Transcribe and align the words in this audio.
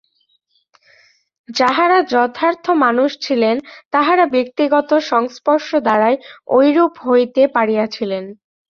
যাঁহারা 1.49 1.99
যথার্থ 2.11 2.65
মানুষ 2.83 3.11
ছিলেন, 3.21 3.55
তাঁহারা 3.91 4.25
ব্যক্তিগত 4.27 4.89
সংস্পর্শ 5.11 5.69
দ্বারাই 5.85 6.15
ঐরূপ 6.51 6.93
হইতে 7.07 7.41
পারিয়াছিলেন। 7.55 8.23